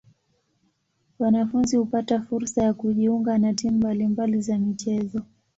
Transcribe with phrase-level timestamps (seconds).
[1.19, 5.21] Wanafunzi hupata fursa ya kujiunga na timu mbali mbali za michezo.